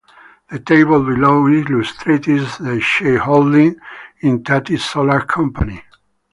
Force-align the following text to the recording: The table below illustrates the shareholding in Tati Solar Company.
The 0.49 0.57
table 0.59 1.05
below 1.05 1.47
illustrates 1.47 2.57
the 2.57 2.79
shareholding 2.81 3.75
in 4.21 4.43
Tati 4.43 4.77
Solar 4.77 5.21
Company. 5.23 5.83